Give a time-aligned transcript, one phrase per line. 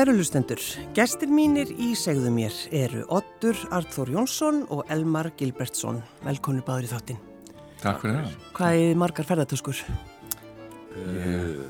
[0.00, 0.60] Kæru lustendur,
[0.96, 5.98] gestir mínir í segðu mér eru Ottur Arþór Jónsson og Elmar Gilbertsson.
[6.24, 7.18] Velkonu báður í þáttinn.
[7.82, 8.38] Takk fyrir það.
[8.56, 9.82] Hvað er margar ferðartöskur?
[10.96, 11.60] Uh,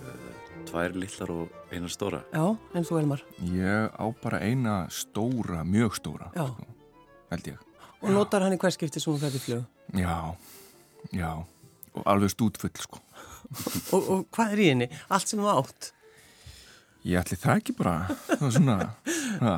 [0.70, 2.22] tvær lillar og eina stóra.
[2.30, 3.26] Já, en þú Elmar?
[3.50, 6.46] Ég á bara eina stóra, mjög stóra, Já.
[6.54, 6.70] sko,
[7.34, 7.68] held ég.
[7.98, 9.70] Og notar hann í hver skipti sem þú ferði fljóð?
[10.06, 10.18] Já,
[11.18, 11.32] já,
[11.98, 13.02] og alveg stútfull, sko.
[13.90, 14.94] Og, og hvað er í henni?
[15.10, 15.96] Allt sem þú átt?
[17.06, 17.94] Ég ætli það ekki bara,
[18.28, 18.74] það er svona,
[19.40, 19.54] ha.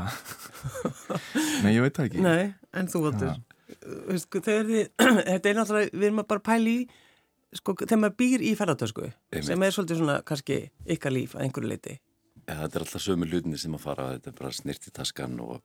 [1.65, 2.23] Nei, ég veit það ekki.
[2.23, 3.03] Nei, en þú?
[3.11, 4.85] Veist, sko, þegar þið,
[5.33, 6.87] þetta er náttúrulega, við erum að bara pæli í,
[7.59, 9.11] sko, þegar maður býr í ferðartösku,
[9.43, 10.59] sem er svolítið svona, kannski,
[10.97, 11.99] ykkar líf að einhverju leiti.
[12.47, 15.39] Ja, þetta er alltaf sömu hlutinni sem að fara, þetta er bara snirt í taskan
[15.43, 15.61] og,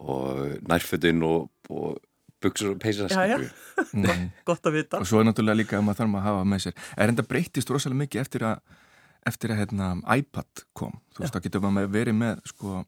[0.00, 2.00] og nærfötun og, og
[2.40, 3.12] buksur og peysir.
[4.48, 5.00] Gott að vita.
[5.00, 6.84] Og svo er náttúrulega líka að maður þarf að hafa með sér.
[6.96, 8.78] Er enda breytist rosalega mikið eftir að,
[9.26, 10.94] eftir að hérna, iPad kom.
[11.16, 12.84] Þú veist, þá getur maður verið með, sko,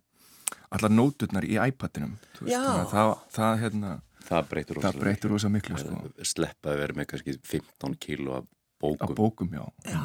[0.72, 2.16] allar nóturnar í iPadinum.
[2.38, 2.62] Þú veist, Já.
[2.62, 6.00] þannig að Það, það, hérna, Það breytur það breytir rosa miklu, sko.
[6.22, 8.44] Sleppa að vera með kannski 15 kíló af
[8.82, 9.14] bókum.
[9.18, 9.64] bókum, já.
[9.90, 10.02] Já,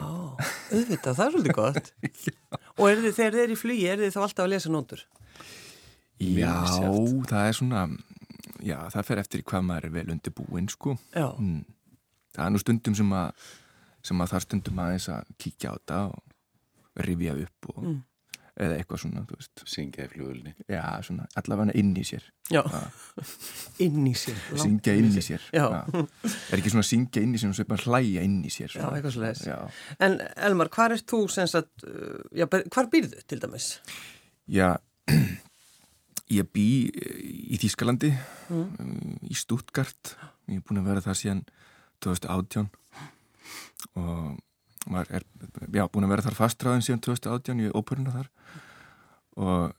[0.73, 1.91] auðvitað, það er svolítið gott.
[2.79, 5.03] Og er þið, þegar þið er í flugi, er þið þá alltaf að lesa nótur?
[6.17, 6.53] Já,
[7.29, 7.81] það er svona,
[8.65, 10.97] já, það fer eftir hvað maður er vel undirbúinn, sko.
[11.13, 11.63] Já, Mm.
[12.37, 13.45] Það er nú stundum sem að,
[14.07, 17.97] sem að það er stundum aðeins að kíkja á þetta og rifja upp og, Mm.
[18.57, 19.61] eða eitthvað svona, þú veist.
[19.69, 20.51] Syngja í flugulni.
[20.65, 22.23] Já, svona, allavega inn í sér.
[22.49, 22.63] já,
[23.85, 24.39] inn í sér.
[24.57, 25.43] Syngja inn í sér.
[25.53, 25.67] Já.
[26.49, 28.71] Er ekki svona syngja inn í sér og svo bara hlæja inn í sér.
[28.73, 28.97] Já, svona.
[28.97, 29.43] eitthvað svoleiðis.
[29.45, 29.59] Já,
[29.99, 30.17] En
[30.49, 33.69] Elmar, hvar er þú sem sagt, uh, já, hvar býrðu til dæmis?
[34.49, 34.77] já
[36.33, 36.65] ég bý
[37.53, 38.13] í Þýskalandi,
[38.49, 38.67] Mm.
[38.79, 40.15] um, í Stuttgart.
[40.47, 41.41] Ég er búin að vera það síðan
[42.01, 42.69] 2018
[43.97, 44.37] og
[44.87, 45.25] maður er
[45.75, 48.29] já, búin að vera þar fastræðin síðan 2018 í óperuna þar
[49.37, 49.75] og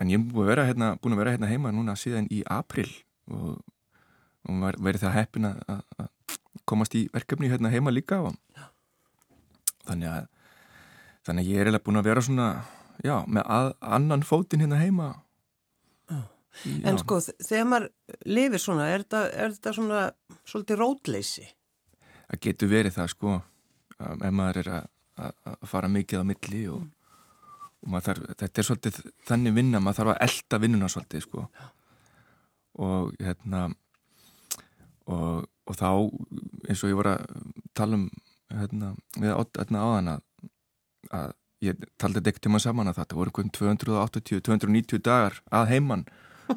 [0.00, 2.88] en ég er búin að vera hérna, að vera hérna heima núna síðan í april
[3.30, 3.58] og,
[4.44, 6.08] og maður verið það heppin að,
[6.64, 8.38] komast í verkefni hérna heima líka og
[9.84, 10.30] þannig að
[11.24, 12.48] þannig að ég er eiginlega búin að vera svona
[13.04, 15.12] já, með að, annan fótinn hérna heima
[16.54, 17.00] En já.
[17.02, 17.86] sko, þegar maður
[18.30, 20.02] lifir svona, er þetta, er þetta svona
[20.46, 21.46] svolítið rótleysi?
[22.34, 24.90] Það getur verið það sko um, ef maður er að,
[25.22, 26.82] að, að fara mikið á milli og,
[27.84, 29.00] og maður þarf, þetta er svolítið
[29.30, 31.46] þannig vinna, maður þarf að elda vinnuna svolítið sko
[32.84, 33.64] og hérna
[35.06, 35.88] og, og þá
[36.68, 37.24] eins og ég var að
[37.76, 38.08] tala um
[38.54, 40.26] hérna, við átt hérna áðan að,
[41.14, 41.32] að
[41.64, 46.04] ég taldi þetta ekkert tíma saman að þetta voru einhvern 280, 290 dagar að heiman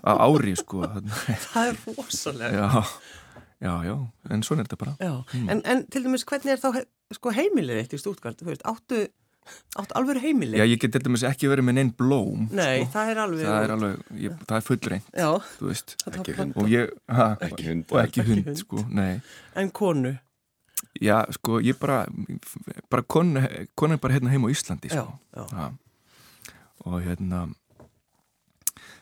[0.04, 0.84] á ári sko.
[1.48, 2.68] Það er rosalega.
[2.68, 2.84] já,
[3.62, 3.96] já, já,
[4.30, 5.14] en svona er þetta bara Já,
[5.50, 6.84] en, en til dæmis, hvernig er þá
[7.18, 8.00] sko heimilið eitt í
[8.46, 9.00] veist, áttu,
[9.80, 10.60] áttu alveg heimilið?
[10.60, 12.92] Já, ég get til dæmis ekki verið með neinn blóm Nei, sko.
[12.98, 13.46] það er alveg...
[13.48, 16.56] það er alveg, ég, það er fullreint Já, þú veist, Ekki hund.
[16.62, 17.86] og ég ha, Ekki hund.
[17.92, 18.62] og ekki Ekki hund, hund.
[18.62, 19.12] sko, nei
[19.58, 20.14] en konu.
[21.02, 22.04] já, sko, ég bara
[22.92, 23.42] bara konu,
[23.76, 25.18] konu er bara hérna heima á Íslandi Já, sko.
[25.34, 25.48] já.
[25.58, 25.72] Ha.
[26.86, 27.48] og hérna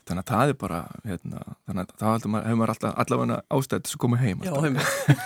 [0.05, 3.81] þannig að það er bara hérna, þannig að það maður- hefur maður alltaf allavega ástæð
[3.85, 4.51] til að koma heim Já,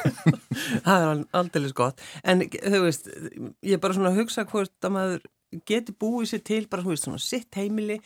[0.86, 2.02] það er aldrei gott.
[2.24, 3.10] En þú veist,
[3.66, 5.28] ég er bara svona að hugsa hvort að maður
[5.68, 8.00] geti búið sér til bara, veist, svona sitt heimili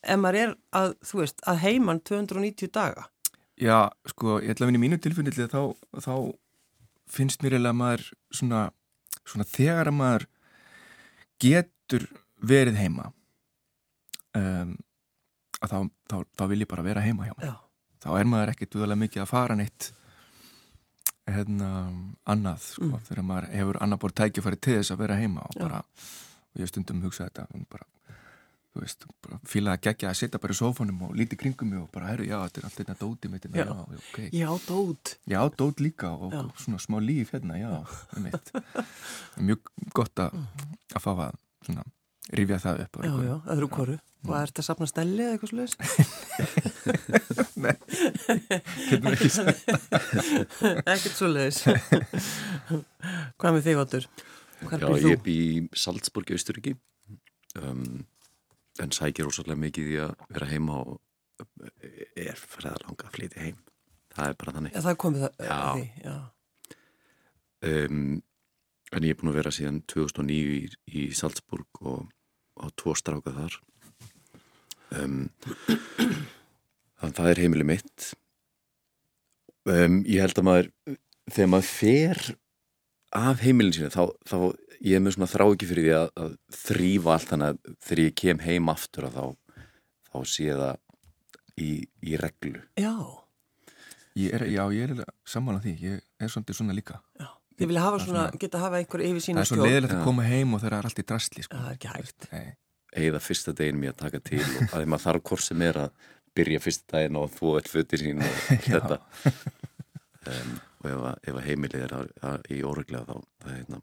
[0.00, 3.06] ef maður er að, þú veist, að heiman 290 daga.
[3.60, 5.60] Já, sko, ég ætla að vinna í mínu tilfinnilli þá,
[6.00, 6.14] þá
[7.12, 8.62] finnst mér að maður svona,
[9.28, 10.28] svona þegar að maður
[11.42, 12.06] getur
[12.40, 13.10] verið heima
[14.36, 14.76] um,
[15.60, 15.78] að þá,
[16.10, 17.34] þá, þá vil ég bara vera heima hjá.
[17.44, 17.54] Já.
[18.00, 19.90] Þá er maður ekkert viðalega mikið að fara neitt
[21.30, 21.68] hérna
[22.26, 23.00] annað, sko, Mm.
[23.06, 25.82] þegar maður hefur annar bór tækifæri til þess að vera heima og bara,
[26.50, 27.86] og ég stundum hugsað þetta, bara
[28.70, 31.80] þú veist, bara fíla að gegja að setja bara í sófanum og líti kringum mig
[31.82, 33.66] og bara, herru, já, þetta er allt þetta dóti mitt, Já.
[33.70, 35.14] ok Já, dót.
[35.26, 36.42] Já, dót líka og Já.
[36.56, 37.70] svona smá líf hérna, já,
[38.16, 38.52] um mitt.
[39.46, 39.60] Mjög
[39.92, 40.38] gott að,
[40.94, 41.34] að fá að
[41.66, 41.84] svona
[42.32, 42.96] rifja það upp.
[43.02, 43.98] Já, já, öðru koru.
[44.28, 45.74] Og er þetta að sapna stelli eða eitthvað sluðis?
[47.64, 47.74] Nei,
[48.90, 49.70] getur ekki sagt.
[50.92, 51.62] Ekkert sluðis.
[53.40, 54.08] Hvað með þig, Otur?
[54.60, 56.74] Já, ég bý í Salzburg í Austuríki
[57.56, 58.02] um,
[58.80, 60.98] en sækir ósvarlega mikið í að vera heima og
[62.20, 63.62] er fræða langa að flytja heim.
[64.10, 64.74] Það er bara þannig.
[64.74, 65.40] Já, það er komið það.
[65.48, 65.60] Já.
[65.72, 66.16] Því, já.
[67.70, 68.04] Um,
[68.90, 70.62] en ég er búin að vera síðan 2009 í,
[71.00, 72.08] í Salzburg og
[72.60, 73.56] á tvo stráka þar.
[74.96, 75.28] Um,
[77.00, 78.08] þannig að það er heimili mitt.
[79.70, 80.68] Um, ég held að maður,
[81.30, 82.20] þegar maður fer
[83.20, 84.36] af heimilin sínu þá, þá
[84.80, 86.34] ég er með svona þrá ekki fyrir því að, að
[86.64, 89.24] þrýfa allt þannig að þegar ég kem heim aftur að þá,
[90.10, 90.78] þá sé það
[91.60, 91.70] í,
[92.10, 92.94] í reglu Já,
[94.18, 96.96] Ég er, já, ég er sammála því, ég er svolítið svona líka.
[97.20, 97.28] já.
[97.60, 99.68] Þið vilja hafa Það svona, svona- geta hafa einhver yfir Það sína er svo stjórn.
[99.70, 101.60] leiðilegt að koma heim og þeirra er allt í drastli, sko.
[101.60, 102.26] Það er ekki hægt.
[102.32, 102.48] Nei,
[102.96, 106.08] eða fyrsta degin mér að taka til og að maður þarf hvort sem er að
[106.34, 108.80] byrja fyrsta daginn og þú eitt fötir sín og Já.
[108.80, 108.98] þetta
[110.30, 113.14] um, og ef, ef heimilið er að, að, í óreglega þá
[113.44, 113.80] það er hérna,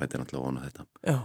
[0.00, 1.18] bæti náttúrulega vona þetta Já,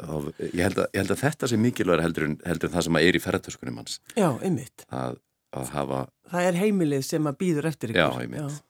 [0.00, 0.14] þá,
[0.44, 3.00] ég, held að, ég held að þetta sé mikilvægur heldur en, heldur en það sem
[3.00, 4.86] er í ferðartöskunum hans já, einmitt.
[4.94, 5.18] að,
[5.54, 6.02] að hafa
[6.34, 8.24] Það er heimilið sem að býður eftir Já, ykkur.
[8.24, 8.62] einmitt.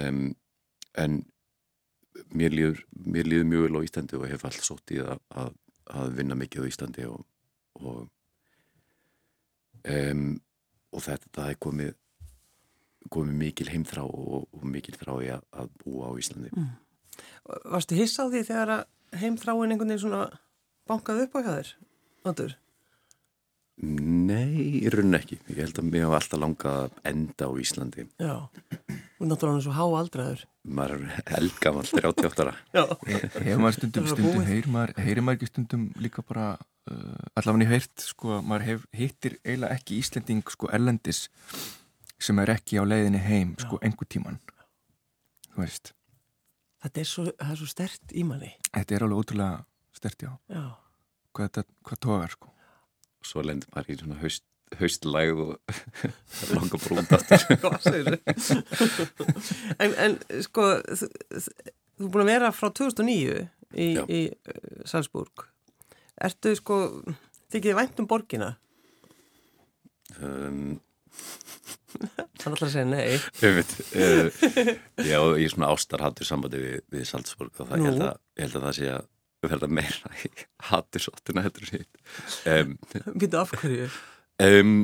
[0.00, 0.22] um,
[1.04, 1.20] en
[2.36, 2.80] mér líður,
[3.10, 5.18] mér líður mjög vel á Íslandi og hef allt sótt í að,
[5.90, 7.24] að, vinna mikið á Íslandi og,
[7.80, 8.04] og,
[9.96, 10.28] um,
[10.94, 11.96] og þetta það er komið
[13.10, 16.70] komið mikil heimþrá og, og mikil þrá í að, að búa á Íslandi Mm.
[17.68, 20.20] Varstu hissa á því þegar að heimþráin einhvern veginn svona
[20.88, 21.70] bankaði upp á hjá þér?
[22.24, 22.54] Nóttur?
[23.80, 28.02] Nei, í raunin ekki ég held að mér hafa alltaf langað að enda á Íslandi
[28.20, 28.34] Já.
[29.20, 30.42] Er náttúrulega svo háaldraður.
[30.68, 32.82] maður er eldgamall 38 ára Já.
[33.06, 34.50] Hefur maður stundum, stundum búið.
[34.50, 36.46] heyr maður, heyrir maður ekki stundum líka bara,
[36.92, 41.22] uh, allavega ég heyrt, sko, maður hef, hittir eiginlega ekki Íslending, sko, erlendis
[42.20, 44.36] sem er ekki á leiðinni heim, sko, einhver tíman.
[45.54, 45.94] Þú veist,
[46.80, 48.54] Þetta er svo, það er svo stert í manni.
[48.72, 49.64] þetta er alveg ótrúlega
[49.96, 50.30] stert, já.
[50.52, 50.62] Já.
[51.36, 52.52] Hvað þetta, hvað tógar, sko.
[53.26, 54.46] Svo lendir maður í svona haust,
[54.80, 55.76] haustlæð og
[56.54, 58.18] langa brúnd aftur Hvað segir
[59.78, 63.40] en, en sko, þú, þú er búin að vera frá 2009
[63.70, 65.46] í, í uh, Salzburg.
[66.20, 66.80] Ertu sko,
[67.52, 68.54] þykir þið vænt um borgina?
[70.18, 70.80] um,
[72.00, 73.18] er alltaf að segja nei.
[73.44, 74.42] Einmitt, uh,
[75.04, 78.46] já, ég er svona ástarhattur sambandi við, við Salzburg og það, ég, held að, ég
[78.46, 79.08] held að það sé að
[79.48, 80.30] verða meira í
[80.68, 82.02] hattursóttina heldur en hitt.
[82.44, 82.76] Um,
[83.40, 83.86] af hverju?
[84.44, 84.74] um,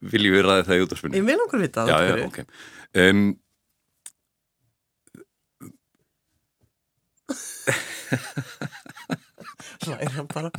[0.00, 1.20] viljum við ræða það í útvarspunni?
[1.20, 2.26] Ég vil okkur vita af hverju.
[2.30, 2.38] ok.
[3.00, 3.24] Um,
[10.16, 10.50] hann bara.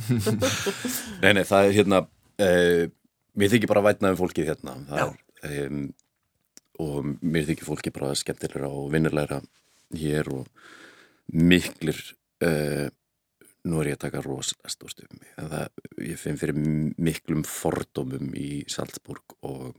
[1.22, 2.04] nei, nei, það er hérna,
[2.42, 2.84] uh,
[3.38, 4.78] mér þykir bara vætnaðum fólkið hérna.
[5.42, 5.74] Er,
[6.82, 9.42] og mér þykir fólkið bara skemmtilegra og vinnulegra
[9.98, 10.46] hér og
[11.30, 11.98] miklir
[12.44, 12.88] uh,
[13.64, 15.68] nú er ég að taka rosalega stórt um mig en það,
[16.08, 16.56] ég finn fyrir
[16.98, 19.76] miklum fordómum í Salzburg og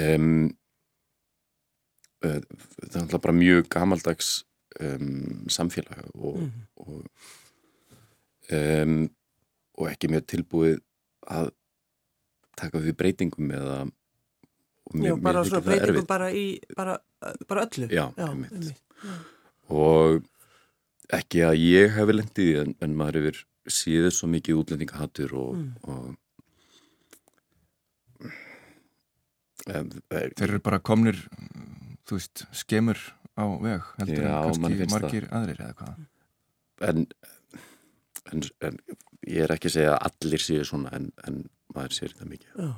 [0.00, 0.48] um,
[2.24, 4.30] uh, það er alltaf bara mjög gamaldags
[4.80, 6.64] um, samfélag og, Mhm.
[6.76, 7.04] og,
[8.56, 8.98] um,
[9.76, 10.80] og ekki mjög tilbúið
[11.28, 11.50] að
[12.56, 13.78] taka við breytingum eða
[14.86, 16.94] og Já, bara svona breytingum bara í, bara,
[17.48, 17.88] bara öllu.
[17.90, 18.52] Já, já einmitt.
[18.52, 18.82] einmitt.
[19.72, 20.22] Og
[21.16, 23.42] ekki að ég hef lendið í en, en maður hefur
[23.76, 25.72] síðið svo mikið útlendingahattur og, Mm.
[25.82, 26.14] og
[29.74, 31.18] um, er, Þeir eru bara komnir,
[32.06, 33.00] þú veist, skemur
[33.36, 36.04] á veg, heldur Já, en kannski margir aðrir eða hvað.
[36.90, 37.02] en,
[38.32, 38.78] en, en
[39.26, 41.42] ég er ekki að segja að allir séu svona en, en
[41.74, 42.70] maður sér þetta mikið Já.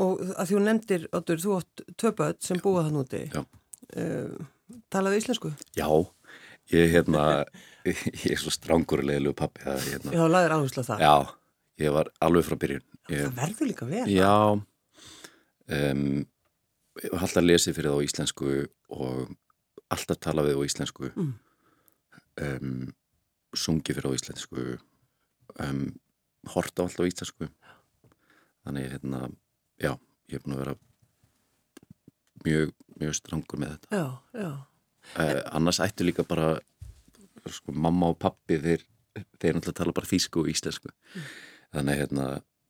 [0.00, 3.24] Og að því hún nefndir, Óttur, þú átt tvö börn sem búa þann úti.
[3.34, 3.40] Já.
[3.98, 4.36] Uh,
[4.92, 5.50] talaðu íslensku?
[5.78, 5.86] Já,
[6.74, 7.24] ég hérna
[7.90, 8.52] ég er svo
[9.08, 11.04] leiðilegu pappi það, hérna, Já, laður áherslu á það.
[11.06, 11.14] já,
[11.86, 14.04] ég var alveg frá byrjun ég, Það verður líka vel.
[14.12, 14.34] Já
[15.70, 16.26] um,
[17.00, 18.48] Ég var alltaf lesið fyrir það á íslensku
[18.92, 19.30] og
[19.94, 21.30] alltaf tala við á íslensku Mm.
[22.44, 22.92] um,
[23.56, 24.64] sungi fyrir á íslensku
[25.64, 25.80] um,
[26.52, 27.48] horta alltaf á íslensku
[28.66, 29.22] þannig hérna
[29.80, 29.94] já,
[30.28, 30.74] ég er búin að vera
[32.44, 34.06] mjög, mjög strangur með þetta Já,
[34.44, 34.50] já.
[35.16, 36.52] uh, annars ættu líka bara
[37.50, 38.84] sko, mamma og pappi þeir,
[39.40, 40.92] þeir náttúrulega tala bara þýsku og íslensku
[41.72, 42.26] þannig að hérna,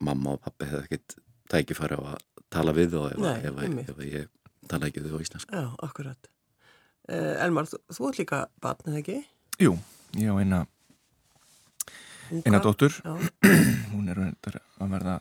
[0.06, 1.16] mamma og pappi hefði ekkert
[1.50, 2.20] tækifæri á að
[2.50, 4.28] tala við þá ef, Nei, ef, ef, ef ég
[4.70, 6.28] tala ekki við á íslensku Já, akkurat.
[7.10, 9.16] Uh, Elmar, þú, þú ert líka batn, eða ekki?
[9.64, 9.72] Jú,
[10.20, 10.60] ég á eina,
[12.30, 12.44] Unga?
[12.46, 12.94] eina dóttur,
[13.92, 15.16] hún er að verða,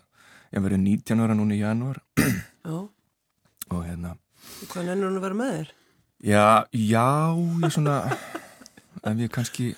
[0.54, 2.76] ég verið 19 ára núna í janúar já.
[2.78, 4.14] og hérna,
[4.70, 5.76] Hvað nennur hún að vera með þér?
[6.20, 7.06] já, já,
[7.64, 7.96] ég svona,
[9.08, 9.72] ef ég kannski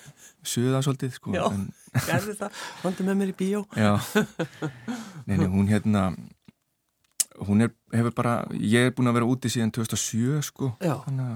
[0.43, 1.45] suða svolítið, sko, Já.
[1.53, 1.67] en
[2.07, 2.61] Gerði það?
[2.81, 3.61] Hóndi með mér í bíó?
[5.27, 6.05] Nei, nei, hún hérna,
[7.45, 11.35] hún er, hefur bara, ég er búin að vera úti síðan 2007, sko, að,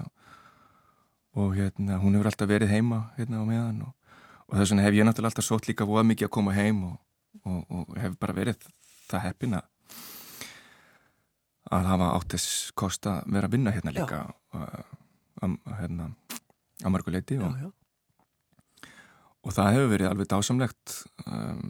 [1.36, 3.94] og hérna, hún hefur alltaf verið heima, hérna á meðan og,
[4.48, 6.98] og þess vegna hef ég náttúrulega alltaf sótt líka voða mikið að koma heim og,
[7.44, 8.66] og, og hef bara verið
[9.12, 9.60] það heppin
[11.72, 14.22] að, hafa átt þess kost að vera að vinna hérna líka
[14.56, 16.12] að hérna,
[16.86, 17.58] mörguleiti og,
[19.44, 20.96] og það hefur verið alveg dásamlegt
[21.26, 21.68] um,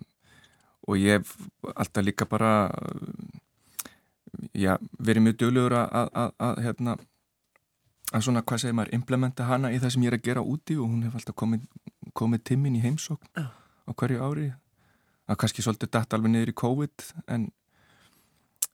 [0.86, 1.34] og ég hef
[1.74, 2.52] alltaf líka bara
[4.54, 6.98] já, verið mjög döglegur að, að, að hérna
[8.14, 10.78] að svona, hvað segir maður, implementa hana í það sem ég er að gera úti
[10.78, 11.66] og hún hefur alltaf komið,
[12.18, 14.50] komið timminn í heimsókn á hverju ári.
[15.26, 17.48] Að kannski svolítið dætt alveg niður í COVID en,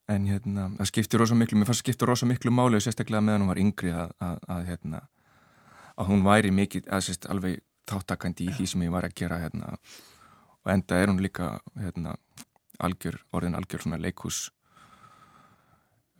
[0.10, 3.46] en hérna, það skiptir rosa miklu, mér fannst skiptir rosa miklu máli og sérstaklega meðan
[3.46, 5.01] hún var yngri að, að, að hérna,
[5.96, 9.39] að hún væri mikið, að sérst alveg þáttakandi í því sem ég var að gera
[9.41, 9.75] hérna
[10.62, 12.15] og enda er hún líka hérna
[12.81, 14.50] algjör, orðin algjör svona leikus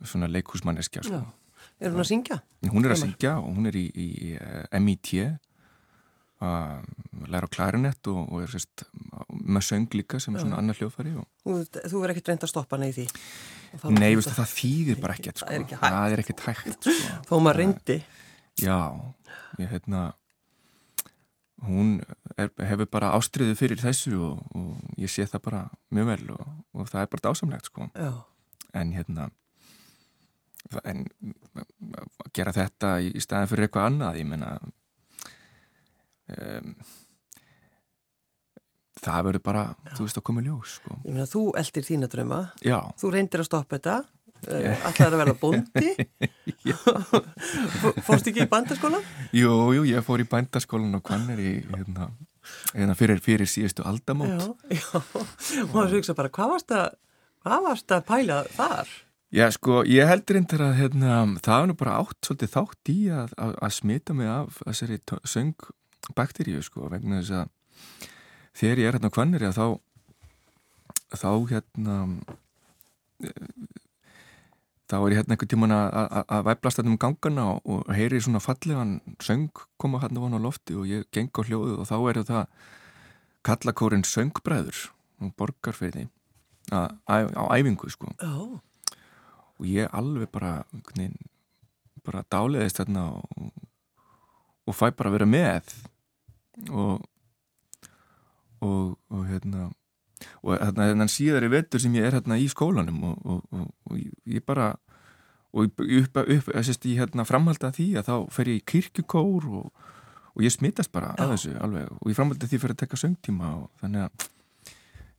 [0.02, 1.22] svona leikusmanneskja sko.
[1.82, 2.38] Er hún að syngja?
[2.70, 5.12] Hún er að syngja og hún er í, í, í uh, MIT
[6.42, 8.84] að læra á klarinett og, og er sérst
[9.30, 11.26] með söng líka sem er svona annar hljófari og...
[11.44, 13.06] Þú, verður ekkert reynd að stoppa hana í því?
[13.94, 15.60] Nei, veistu, það þýðir bara ekkert sko.
[15.72, 16.96] Það er er ekkert hægt sko.
[17.28, 17.98] Þó maður reyndi?
[18.60, 18.78] Já,
[19.60, 20.02] ég hérna
[21.62, 21.94] hún
[22.36, 25.62] er, hefur bara ástriðu fyrir þessu og, og ég sé það bara
[25.94, 27.88] mjög vel og, og það er bara dásamlegt sko.
[27.94, 28.12] Já.
[28.78, 29.30] En hérna
[30.88, 31.04] en
[31.58, 34.52] að gera þetta í, staðin fyrir eitthvað annað ég menna
[36.38, 36.74] um,
[39.02, 39.94] það verður bara Já.
[39.96, 40.96] þú veist að koma ljós sko.
[41.02, 42.78] ég meina þú eldir þína dröma Já.
[43.00, 43.96] þú reyndir að stoppa þetta
[44.48, 44.88] yeah.
[44.90, 45.94] allar að verða bóndi
[48.06, 49.06] fórst ekki í bandaskólan?
[49.34, 52.10] Jú, jú, ég fór í bandaskólan og hann er í hérna,
[52.72, 54.34] hérna fyrir, fyrir síðustu aldamót
[54.70, 56.92] Já, og það hugsa bara hvað varst að
[57.42, 58.92] hvað varst að pæla þar?
[59.32, 62.96] Já, sko, ég heldur einnig að hérna, það er nú bara átt svolítið þátt í
[63.08, 64.98] að, að, að smita mig af þessari
[66.02, 68.08] söngbakteríu, sko, vegna þess að
[68.58, 69.78] þegar ég er hérna kvannir, þá
[71.12, 71.96] þá hérna
[74.90, 78.42] þá er ég hérna einhvern tíman að væplast hérna um gangana og, og heyri svona
[78.42, 79.48] fallegan söng
[79.80, 82.42] koma hérna vona á lofti og ég geng á hljóðu og þá er það
[83.46, 84.90] kallakórin söngbræður
[85.22, 86.10] og borgar fyrir því
[86.72, 88.12] á æfingu, sko.
[88.18, 88.60] Já
[89.62, 90.64] og ég alveg bara
[92.02, 93.50] bara dáliðist þarna og,
[94.66, 95.74] og fæ bara að vera með
[96.70, 97.00] og
[98.62, 99.70] og, og hérna
[100.42, 104.44] og hérna, hérna síðar í vettur sem ég er hérna í skólanum og, og ég
[104.46, 104.76] bara
[105.52, 108.66] og upp, upp, upp sérst, ég hérna framhaldi að því að þá fer ég í
[108.72, 112.84] kirkjukór og ég smittast bara að þessu alveg og ég framhaldi að því fyrir að
[112.84, 114.30] tekka söngtíma og þannig að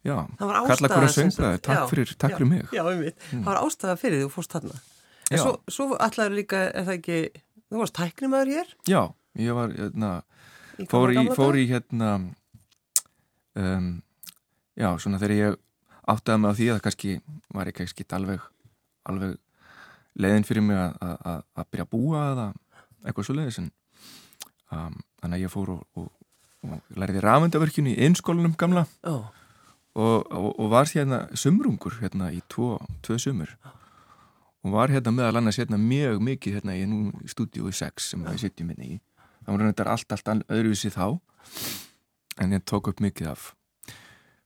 [0.03, 2.63] Já, kalla hverja sönglaði, takk fyrir, takk já, fyrir mig.
[2.75, 2.81] Já.
[2.83, 3.37] Mm.
[3.37, 4.79] Það var ástæða fyrir því þú fórst þarna.
[5.29, 7.19] En svo, svo allar líka, er það ekki,
[7.71, 8.73] þú varst tæknimaður hér?
[8.91, 8.99] Já,
[9.39, 10.09] ég var, hérna,
[10.79, 12.09] í fór, í, fór í, hérna,
[13.59, 13.91] um,
[14.79, 15.59] já, svona þegar ég
[16.13, 17.13] áttaði mig á því að kannski
[17.53, 18.41] var ég kannski alveg,
[19.09, 19.37] alveg
[20.19, 22.49] leiðin fyrir mig að byrja að búa eða
[23.03, 23.71] eitthvað svo leiðis en
[24.71, 26.11] um, þannig að ég fór og, og,
[26.67, 28.85] og læriði rafendaverkjunni í einskólanum gamla.
[29.09, 29.31] Oh
[29.95, 33.53] og, og, var hérna sumrungur hérna í tvo, tvo sumur.
[34.63, 36.85] Og var hérna meðal annars hérna mjög mikið hérna í
[37.29, 38.99] stúdíu 6 sem við sitjum hérna í
[39.43, 41.07] það var hérna allt, allt öðruvísi þá
[42.43, 43.49] en ég tók upp mikið af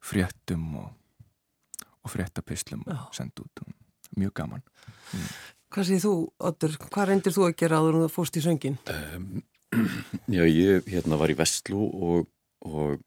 [0.03, 0.89] fréttum og,
[2.03, 5.29] og fréttapislum og sendt út og mjög gaman mm.
[5.67, 6.11] Hvað séð þú,
[6.47, 6.75] Otur?
[6.79, 8.77] Hvað reyndir þú að gera áður en þú fórst í söngin?
[8.87, 9.41] Um,
[10.37, 12.29] já, ég hérna var í Vestlú og,
[12.63, 13.01] og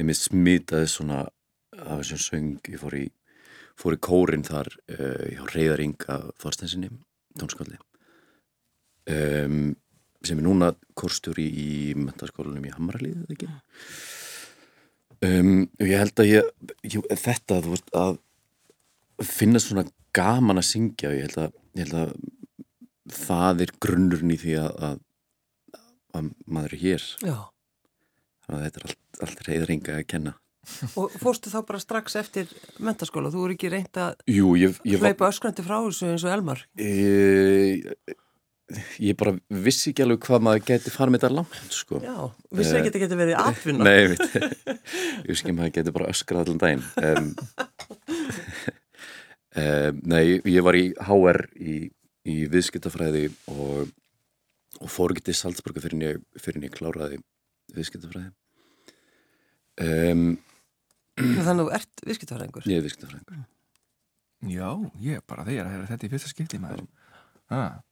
[0.00, 1.26] ég mitt smitaði svona
[1.74, 3.04] af þessum söng, ég fór í
[3.80, 6.90] fór í kórin þar uh, hjá Reyðaringa Þorstensinni
[7.40, 7.78] tónskáldi
[9.10, 9.74] um,
[10.28, 13.50] sem er núna kórstjóri í mentaskólanum í Hamralið eða ekki
[15.28, 16.52] um, ég held að ég,
[16.94, 18.20] ég þetta veist að
[19.24, 22.14] finna svona gaman að syngja og ég held að, ég held að
[23.14, 25.02] það er grunnurinn í því að, að,
[26.18, 27.36] að maður er hér Já.
[28.46, 30.38] þannig að þetta er allt, allt Reyðaringa að kenna
[30.96, 32.48] Og fórstu þá bara strax eftir
[32.80, 33.28] mentaskóla?
[33.28, 36.62] Þú eru ekki reynd að Jú, ég, ég hlaupa öskrandi frá þessu eins og Elmar?
[36.80, 37.84] Ég,
[39.02, 41.98] ég bara vissi ekki alveg hvað maður geti farið með þetta langt, sko.
[42.00, 42.14] Já,
[42.56, 43.84] vissi ekki að þetta geti verið atvinna?
[43.84, 44.38] Nei, ég veit,
[45.24, 46.86] ég vissi ekki að maður geti bara öskrað allan daginn.
[47.02, 47.28] Um,
[49.60, 51.76] um, nei, ég var í HR í,
[52.24, 53.92] í viðskiptafræði og,
[54.80, 56.24] og fór ekki til Salzburga fyrir en ég,
[56.56, 57.20] ég kláraði
[57.76, 58.32] viðskiptafræði.
[59.84, 60.28] Um,
[61.18, 62.70] Þannig að þú ert viðskiptafræðingur?
[62.70, 63.44] Ég er viðskiptafræðingur.
[64.50, 64.68] Já,
[65.00, 66.86] ég er bara þegar að þetta er fyrsta skipti maður.
[67.52, 67.82] Ah.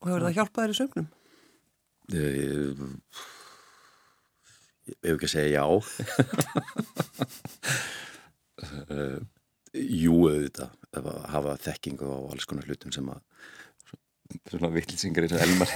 [0.00, 1.08] Og hefur það hjálpað þér í sögnum?
[2.10, 2.80] Ég,
[4.90, 5.64] ég hef ekki að segja já.
[8.90, 9.18] uh,
[9.70, 13.20] Jú, auðvitað, að hafa þekkingu á alls konar hlutum sem að
[14.50, 15.70] svona vittlýsingar eins og Elmar.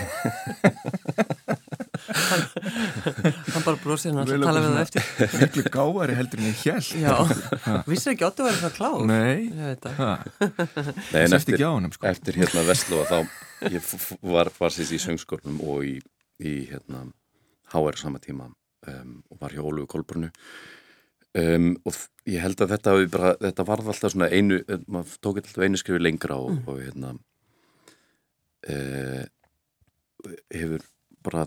[3.55, 5.03] Hann bara brosir hann að tala við það eftir.
[5.41, 7.15] miklu gáðari heldur en ég held já,
[7.89, 9.01] vissir ekki óttu að vera svona klár.
[9.09, 9.99] Nei, ég veit það.
[11.15, 12.09] Nei, eftir, ekki á honum sko.
[12.11, 13.19] eftir hérna Vestlóa þá
[13.73, 13.93] ég
[14.35, 15.97] var, var sérst í söngskólnum og í,
[16.45, 17.07] í hérna
[17.73, 20.31] HR sama tíma um, og var hjá Ólugu Kolbrunnu
[21.41, 25.41] um, og ég held að þetta, hafi bara, þetta varð alltaf svona einu maður tók
[25.43, 27.15] alltaf einu skrifi lengra og, og hérna
[28.69, 29.25] uh,
[30.55, 30.85] hefur
[31.25, 31.47] bara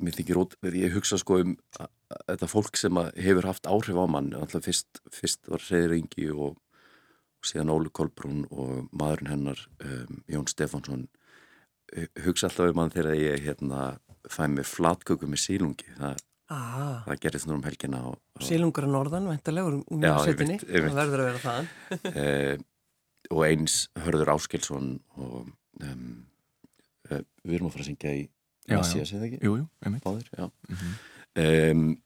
[0.00, 3.98] mér þykir ót, ég hugsa sko um að- að þetta fólk sem hefur haft áhrif
[4.00, 9.30] á mann alltaf fyrst, fyrst var Reyður Ingi og, og síðan Ólu Kolbrún og maðurinn
[9.34, 11.04] hennar um, Jón Stefánsson
[11.92, 13.98] eh, hugsa alltaf um hann þegar ég hérna
[14.30, 16.16] fæ mér flatköku með sílungi það,
[16.48, 20.40] ah, það gerist nú um helgina og, og, sílungur að norðan, veintilegur um Já, ég
[20.40, 22.58] mjögsetinni, það verður að vera það eh,
[23.30, 26.26] og eins Hörður Áskilsson og um,
[27.10, 28.28] eh, við erum að fara að syngja í.
[28.70, 29.38] Messias, eða ekki?
[29.42, 30.90] jú, jú, einmitt Báðir, já Mhm.
[31.42, 32.02] um,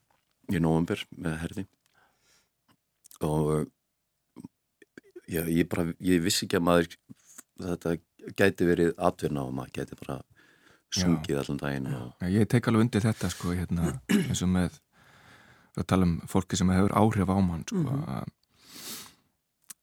[0.55, 1.67] í november með herði
[3.25, 3.67] og
[5.29, 6.97] já, ég bara, ég vissi ekki að maður
[7.65, 7.95] þetta
[8.39, 10.19] gæti verið atvinna og maður gæti bara
[10.95, 14.79] sungið allan daginn og, ég tek alveg undir þetta sko hérna, eins og með
[15.77, 18.05] að tala um fólki sem hefur áhrif á mann sko, Mhm.
[18.07, 18.29] að,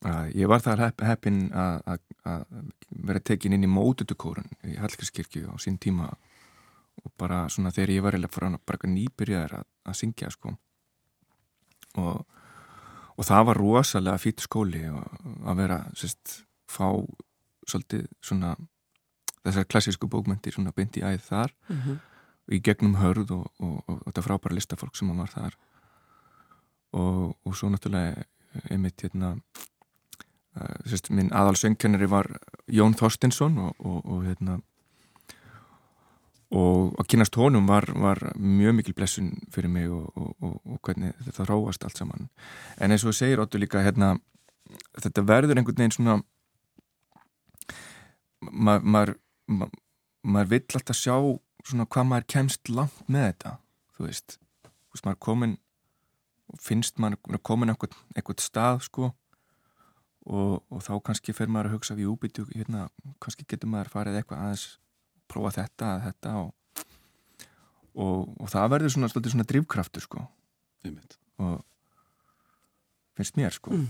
[0.07, 2.03] að ég var þar hepp, heppin að,
[2.89, 6.09] vera tekin inn í mótutukórun í Hallgrímskirkju á sín tíma.
[7.01, 10.53] Og bara svona þegar ég var eða frá bara eitthvað nýbyrjaðar að, að syngja sko.
[12.01, 12.41] Og,
[13.15, 16.87] og það var rosalega fýtt skóli að vera sérst, fá
[17.67, 18.55] svolítið svona
[19.41, 21.53] þessar klassísku bókmyndir svona í æð þar.
[21.69, 21.99] Mhm.
[22.51, 25.53] í gegnum hörð og, og, og, þetta frábæra listafólk sem var þar.
[26.91, 28.25] Og, og svo náttúrulega
[28.69, 29.37] einmitt hérna
[30.85, 32.27] sérst, minn aðal söngkennari var
[32.67, 34.59] Jón Þorstinsson og, og, og hérna
[36.51, 40.11] og að kynast honum var, var mjög mikil blessun fyrir mig og,
[40.83, 42.27] hvernig þetta ráast allt saman.
[42.75, 44.17] En eins og segir Óttu líka hérna,
[44.99, 46.17] þetta verður einhvern veginn svona
[48.51, 49.15] ma- maður
[49.47, 49.69] ma
[50.21, 51.15] maður vill alltaf sjá
[51.65, 53.55] svona hvað maður kemst langt með þetta
[53.95, 54.37] þú veist,
[54.67, 55.55] þú veist maður komin
[56.61, 59.09] finnst maður komin eitthvað, eitthvað stað sko
[60.25, 62.87] og, og þá kannski fer maður að hugsa við úbyttu, hérna,
[63.23, 64.65] kannski getur maður farið eitthvað aðeins,
[65.31, 66.85] prófa þetta þetta og,
[67.95, 70.25] og, og það verður svona, svona, svona drivkraftur sko
[70.85, 71.17] einmitt.
[71.41, 71.61] og
[73.17, 73.87] finnst mér sko Mm.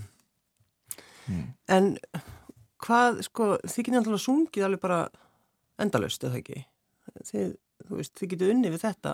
[1.28, 1.48] mm.
[1.68, 1.96] En
[2.82, 4.98] hvað, sko, þið getið náttúrulega sungið alveg bara
[5.82, 6.64] endalaust, eða ekki?
[7.28, 7.52] Þið,
[7.86, 9.12] þú veist, þið getið unni við þetta.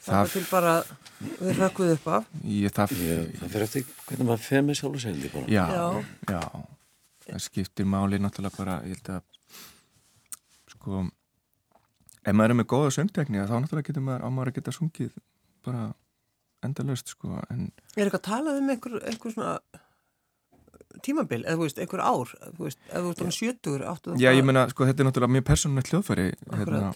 [0.00, 0.74] Það til bara,
[1.40, 2.28] við rökkuð upp af.
[2.48, 5.46] ég, það, Ég, það fyrir eftir hvernig maður fer með sjálf og segli bara.
[5.52, 6.04] Já, Já.
[6.30, 6.40] já,
[7.26, 9.26] það skiptir máli náttúrulega bara, ég held að
[10.72, 11.02] sko
[12.24, 15.12] ef maður er með góða söngtekni þá náttúrulega getur maður, á maður að geta sungið
[15.66, 15.84] bara
[16.64, 19.54] endalaust sko en Er eitthvað talað um einhver, einhver svona
[21.04, 24.30] tímabil, eða þú veist, einhver ár, þú veist, eða þú veist, um sjötur, áttu já,
[24.36, 26.90] ég meina, sko, þetta er náttúrulega mjög persónulegt hljóðfæri hérna,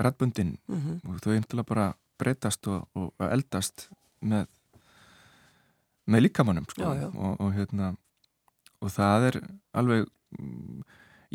[0.00, 1.86] rættbundin Mm og þau er náttúrulega bara
[2.20, 3.88] breytast og, og eldast
[4.20, 4.46] með
[6.10, 7.08] með líkamannum sko Já, já.
[7.14, 7.92] Og, og hérna
[8.80, 9.36] og það er
[9.78, 10.08] alveg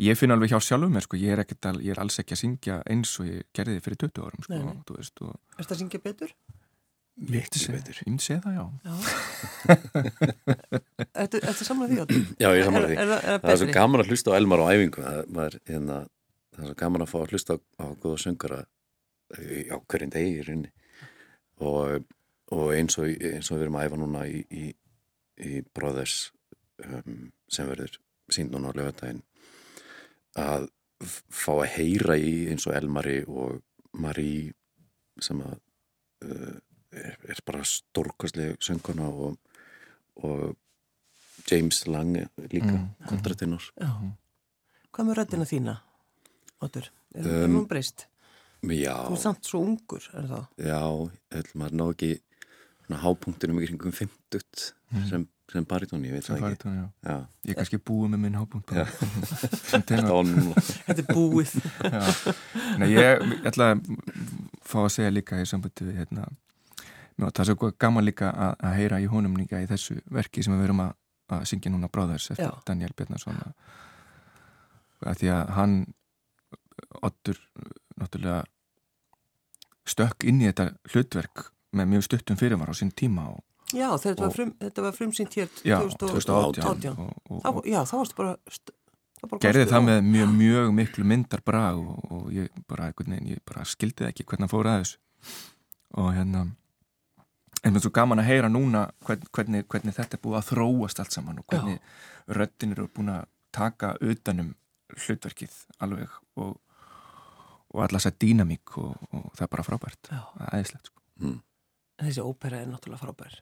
[0.02, 2.34] ég finn alveg hjá sjálfum mér sko ég er, ekkert, al- ég er alls ekki
[2.36, 4.78] að syngja eins og ég gerði fyrir 20 árum sko Nei, nei.
[4.88, 6.34] þú veist og Er þetta að syngja betur?
[7.16, 7.96] Sé- betur.
[8.02, 8.94] ég myndi segja það já Já.
[11.22, 12.26] Ertu, ertu samlega því, Óttur?
[12.42, 14.36] Já, ég er saman því Er, er, er Það er svo gaman að hlusta á
[14.36, 15.96] Elmar á æfingu það, maður, hérna,
[16.52, 18.58] það er svo gaman að fá að hlusta á, á góða söngara
[19.34, 20.72] á hverjum degi í rauninni
[21.66, 22.04] og,
[22.54, 24.64] og eins, og, eins og við erum að æfa núna í, í,
[25.42, 26.18] í Brothers
[26.84, 27.98] um, sem verður
[28.32, 29.22] sínd núna á lögadaginn
[30.36, 30.68] að
[31.06, 33.60] fá að heyra í eins og Elmari og
[33.96, 34.52] Marie
[35.22, 35.56] sem að
[36.26, 36.54] uh,
[36.96, 39.36] er, er bara stórkastlega sönguna og,
[40.24, 40.54] og
[41.50, 42.86] James Lange líka Mm,
[43.76, 43.90] Já.
[44.96, 45.74] Hvað með röddina þína?
[46.64, 46.86] Er,
[47.20, 48.06] er Um, hún breyst?
[48.66, 50.46] Já, Þú er samt svo ungur, er það?
[50.64, 50.80] já,
[51.36, 52.12] held maður ná ekki
[52.86, 54.72] svona hápunktunum í kringum 50
[55.10, 56.86] sem, sem baritón, ég veit sem það farið ekki já.
[57.10, 57.16] Já,
[57.46, 58.84] ég er kannski búið með minn hápunkt Já.
[59.70, 60.32] sem tenor Stón,
[60.88, 61.54] Þetta er búið.
[61.84, 62.34] Já.
[62.80, 63.84] Nei, ég, ég ætla að
[64.66, 66.26] fá að segja líka í sambandi við hérna,
[67.16, 70.42] Ná, það er svo gaman líka að, að heyra í honum líka í þessu verki
[70.44, 70.92] sem við verum að,
[71.32, 72.54] að syngja núna Bráðars eftir Já.
[72.68, 73.54] Daniel Bjarnason að,
[75.12, 75.78] að því að hann
[77.06, 77.38] Ottur
[78.00, 78.44] náttúrulega
[79.86, 81.44] stökk inn í þetta hlutverk
[81.76, 83.42] með mjög stuttum fyrirvar á sín tíma og,
[83.74, 86.62] Já, þetta var, Og- frum, þetta var frumsýnt hér Já, 2018.
[86.62, 88.36] 2018 og, og, Þá, já, þá varstu bara...
[89.26, 93.64] bara gerði það með mjög, mjög miklu myndarbrag og, og ég bara, veginn, ég bara
[93.66, 95.00] skildi það ekki hvernig hann fór að þessu.
[95.98, 96.44] Og hérna
[97.66, 100.48] en mér er svo gaman að heyra núna hvern, hvernig, hvernig þetta er búið að
[100.52, 101.80] þróast allt saman og hvernig
[102.38, 104.52] röddin eru búin að taka utanum
[104.94, 106.54] hlutverkið alveg og,
[107.76, 111.02] og alla þessa dýnamík og, og það er bara frábært er æðislegt sko.
[111.22, 111.40] mm.
[111.96, 113.38] Þessi ópera er náttúrulega frábær.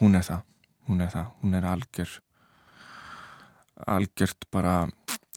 [0.00, 0.42] hún er það,
[0.88, 2.16] hún er það hún er algjör
[3.86, 4.74] algjört bara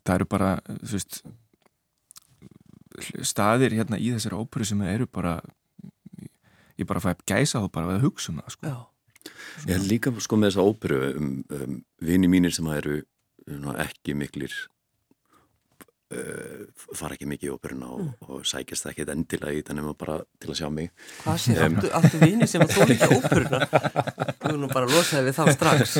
[0.03, 1.21] það eru bara þú veist,
[3.27, 5.37] staðir hérna í þessari óperu sem eru bara
[6.79, 8.71] ég bara fæ gæsa þá bara að hugsa um það sko.
[8.71, 8.77] Já.
[9.67, 13.01] Ég held líka sko með þessa óperu um, um vini mínir sem eru
[13.49, 14.53] ná, ekki miklir
[16.09, 20.49] fara ekki mikið í óperuna og, og sækjast ekkert endilega í þetta nema bara til
[20.49, 20.89] að sjá mig
[21.21, 21.75] Hvað sé, Em.
[21.77, 23.59] áttu, áttu vini sem að þú líka óperuna?
[24.39, 25.95] Þú erum nú bara að losa við þá strax.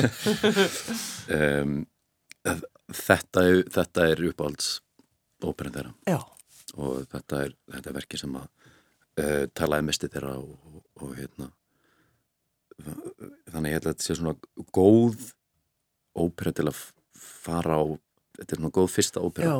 [1.38, 1.76] um,
[2.90, 3.46] þetta,
[3.78, 4.72] þetta er uppáhalds
[5.46, 6.18] óperan þeirra Já,
[6.80, 8.46] og þetta er, þetta er verki sem að
[9.22, 11.52] uh, talaði mesti þeirra og, og, og hérna
[13.50, 14.34] þannig ég held að þetta sé svona
[14.74, 15.26] góð
[16.20, 16.78] ópera til að
[17.20, 17.84] fara á
[18.40, 19.58] þetta er svona góð fyrsta ópera já,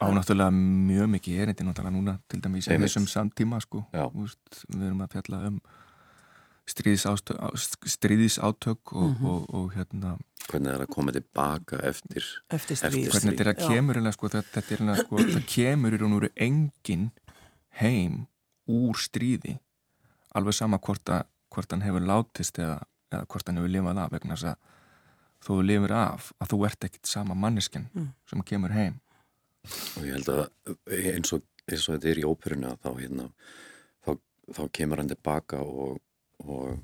[0.00, 3.84] á náttúrulega mjög mikið erindi náttúrulega núna til dæmis í þessum samtíma sko.
[3.92, 5.60] Veist, við erum að fjalla um
[6.66, 7.38] stríðisátök,
[7.86, 9.26] stríðisátök og, Mhm.
[9.26, 10.16] og, og hérna
[10.48, 13.06] hvernig það er að koma tilbaka eftir eftir stríð.
[13.06, 15.92] Eftir hvernig þetta er að kemur eiginlega, sko, þetta, þetta er eiginlega, sko, það kemur
[15.94, 17.10] í raun og veru engin
[17.80, 18.26] heim
[18.68, 19.58] úr stríði
[20.34, 24.10] alveg sama hvort, að, hvort hann hefur látist eða, eða hvort hann hefur lifað af
[24.10, 24.56] vegna þess að
[25.46, 28.08] þú lifir af að þú ert ekkit sama mannesken Mm.
[28.26, 29.00] sem kemur heim
[29.96, 30.42] og ég held að
[31.12, 33.28] eins og, eins og þetta er í óperuna þá, hérna,
[34.04, 34.12] þá,
[34.58, 35.98] þá kemur hann tilbaka og,
[36.44, 36.76] og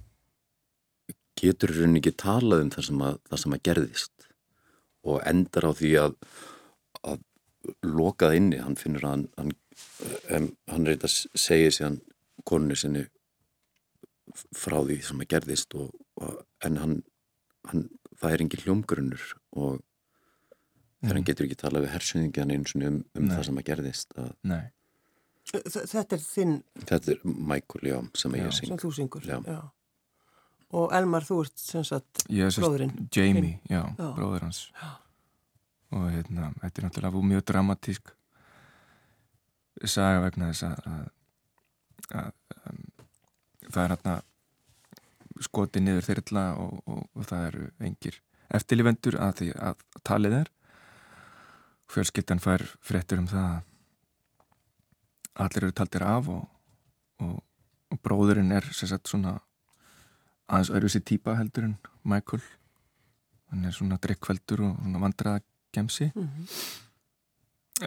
[1.38, 4.29] getur rauninni ekki talað um það sem að, það sem að gerðist.
[5.03, 6.16] Og endar á því að,
[7.03, 7.25] að
[7.87, 9.55] lokað inni, hann finnur að hann,
[10.29, 11.99] hann, hann reyta að segja síðan
[12.49, 13.07] konunni sinni
[14.57, 15.90] frá því sem að gerðist og,
[16.21, 16.95] og, en hann,
[17.71, 17.88] hann
[18.21, 19.27] það er engin hljómgrunnur
[19.59, 19.81] og
[21.03, 24.17] þegar hann getur ekki talað við hersöðingjan eins og um, um það sem að gerðist
[24.23, 24.33] að
[25.53, 26.53] Þetta er þinn
[26.87, 28.45] þetta er Michael, já, sem að Já.
[28.47, 29.25] ég syng sem þú syngur.
[29.27, 29.59] Já.
[30.73, 32.93] Og Elmar, þú ert sem sagt bróðurinn.
[33.12, 34.07] Jamie, já, Já.
[34.17, 34.93] bróður hans Já.
[35.99, 38.15] og hérna, þetta er náttúrulega mjög dramatísk
[39.85, 42.81] saga vegna þess að, að, að um,
[43.67, 44.17] það er hérna
[45.43, 48.19] skotið niður þyrla og, og, og það eru engir
[48.53, 50.51] eftirlifendur að því að talið er
[51.92, 56.44] fjölskyldan fær fréttur um það að allir eru taldir af og,
[57.24, 57.38] og,
[57.92, 59.38] og bróðurinn er sagt svona
[60.52, 62.42] aðeins öðru sér típa heldur en Michael.
[63.52, 66.46] Hann er svona drikkveldur og svona vandraða gemsi Mhm.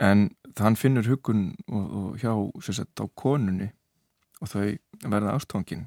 [0.01, 2.31] en hann finnur hugun og, og hjá
[2.73, 3.69] sagt á konunni
[4.41, 5.85] og þau verða ástfangin.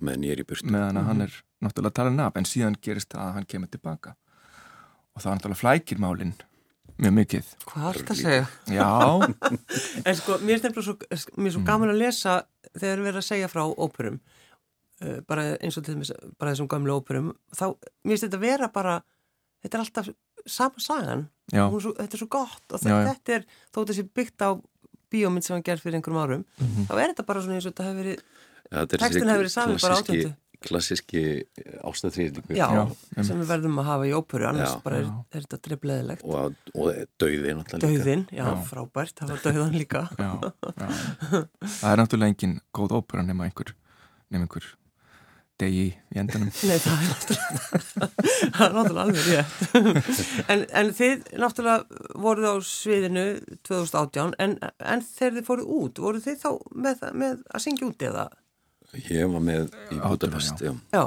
[0.00, 0.70] Meðan ég er í burtu.
[0.70, 1.22] Meðan að hann Mhm.
[1.22, 4.14] er náttúrulega talin af en síðan gerist það að hann kemur tilbaka
[5.16, 6.34] og það er náttúrulega flækir málinn
[6.98, 8.46] mjög mikið Hvað er þetta að segja?
[8.70, 8.88] já,
[10.08, 10.94] En sko, mér er nefnilega svo,
[11.36, 11.68] mér er svo Mm.
[11.68, 12.34] gaman að lesa
[12.74, 14.20] þegar við erum að segja frá óperum
[15.02, 17.64] uh, bara eins og til þess bara þessum gamlu óperum þá,
[18.04, 18.98] mér finnst þetta vera bara
[19.64, 20.12] þetta er alltaf
[20.46, 23.12] sama sagan er svo, þetta er svo gott og Já, já.
[23.12, 24.50] þetta er, þó þetta sé byggt á
[25.14, 26.86] bíómynd sem hann gerð fyrir einhverjum árum Mhm.
[26.88, 29.54] þá er þetta bara svona eins og þetta hefur verið ja, er þessi hefur verið
[29.54, 30.32] samið bara átjándu.
[30.64, 31.22] Klassíski
[31.84, 32.84] ástæðtrýðningu já, Já,
[33.24, 34.82] sem við verðum að hafa í óperu annars Já.
[34.84, 37.82] bara er, er þetta drefleðilegt og, og náttúrulega líka.
[37.84, 38.62] Dauðin, já, Já.
[38.70, 40.30] frábært, það var dauðan líka já,
[40.78, 40.88] já
[41.80, 43.74] það er náttúrulega engin góð ópera nema einhver
[44.32, 44.72] nema einhver
[45.60, 48.08] degi í endanum Nei, það er náttúrulega,
[48.56, 50.22] það er náttúrulega alveg rétt.
[50.50, 53.26] en, en þið náttúrulega voruð á sviðinu
[53.68, 56.48] 2018, en, en þegar þið fóruð út, voruð þið þá
[56.86, 58.26] með, með að syngja út eða?
[59.10, 60.72] Ég var með í Budapest já.
[60.94, 61.04] Já,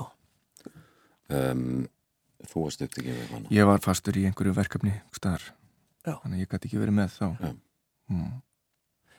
[1.27, 1.87] Um,
[2.47, 5.43] þú varst upptekið við hana ég var fastur í einhverju verkefni staðar,
[6.05, 6.13] Já.
[6.21, 8.29] þannig að ég gæti ekki verið með þá mm.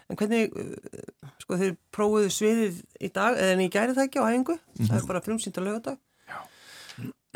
[0.08, 4.24] en hvernig, uh, sko þið prófuðu sviðið í dag, eða en ég gæri það ekki
[4.24, 6.00] á æfingu, það er bara frumsýnt á lögadag
[6.32, 6.38] Já.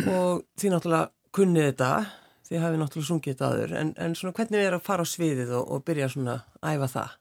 [0.09, 1.93] og þið náttúrulega kunnið þetta,
[2.49, 5.53] þið hafið náttúrulega sungið þetta aður, en, en svona hvernig er að fara á sviðið
[5.61, 7.17] og, og byrja svona að æfa það?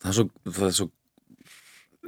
[0.00, 0.92] það er svo, það er svo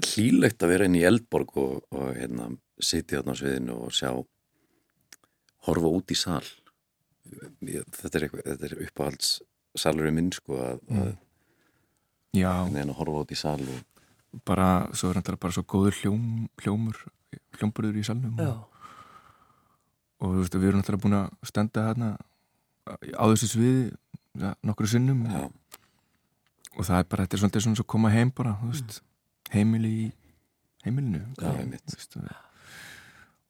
[0.00, 2.48] hlýlegt að vera inn í Eldborg og, og hérna,
[2.82, 4.10] sitja þarna á sviðinu og sjá
[5.68, 6.42] horfa út í sal.
[7.62, 9.28] Ég- þetta er, eitthvað, þetta er uppáhalds
[9.78, 11.12] salurinn minn sko að, að,
[12.36, 16.26] já, að horfa út í sal og bara, svo er þetta bara svo góður hljóm,
[16.64, 16.98] hljómur
[17.56, 18.68] hljómburður í salnum já, og,
[20.20, 22.10] og þú veist, við erum náttúrulega búin að stenda hérna
[23.16, 23.82] á þessu sviði
[24.42, 25.22] ja, nokkru sinnum.
[25.28, 25.46] Já,
[26.72, 29.00] og það er bara, þetta er svolítið svona svo að koma heim bara, þú veist,
[29.52, 30.10] heimili í
[30.86, 31.52] heimilinu Já,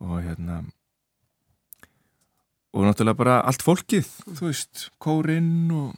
[0.03, 0.63] og, hérna
[2.73, 5.93] og náttúrulega bara allt fólkið, þú veist kórinn og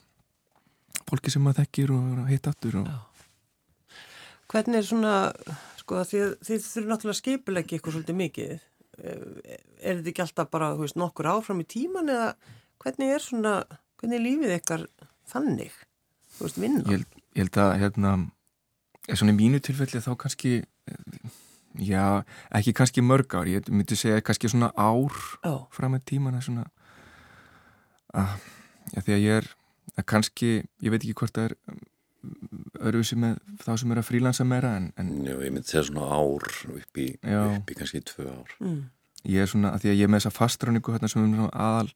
[1.08, 2.88] fólkið sem maður þekkir og hitt aftur og.
[4.50, 5.14] Hvernig er svona,
[5.80, 8.52] sko, að þið, þið þurfum náttúrulega skipuleggi eitthvað svolítið mikið.
[8.98, 12.28] Eh, Er þetta ekki alltaf bara, veist, nokkur áfram í tíman eða
[12.80, 13.54] hvernig er svona,
[14.00, 14.84] hvernig er lífið ykkar
[15.28, 15.74] þannig?
[16.36, 16.84] Þú veist, vinna?
[16.88, 17.02] ég,
[17.36, 18.12] ég held að hérna,
[19.12, 20.54] svona í mínu tilfelli þá kannski
[21.82, 23.50] já, ekki kannski mörg ár.
[23.50, 25.14] Ég myndi segja kannski svona ár
[25.44, 26.66] Já, fram með tíman að svona.
[28.14, 28.38] Að,
[28.94, 29.50] já, því að ég er
[29.98, 31.56] að kannski, ég veit ekki hvort það er
[32.88, 36.08] öruvísi með þá sem er að frílansa meira en, en já, ég myndi segja svona
[36.08, 38.54] ár upp í, upp í kannski tvö ár.
[38.62, 38.78] mm.
[39.28, 41.50] ég er svona, að því að ég er með þessa fastráningu hérna sem er svona
[41.66, 41.90] aðal